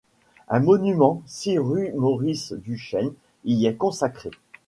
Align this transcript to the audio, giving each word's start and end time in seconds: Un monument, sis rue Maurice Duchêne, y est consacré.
Un 0.49 0.61
monument, 0.61 1.21
sis 1.27 1.59
rue 1.59 1.93
Maurice 1.95 2.53
Duchêne, 2.53 3.13
y 3.45 3.67
est 3.67 3.75
consacré. 3.77 4.31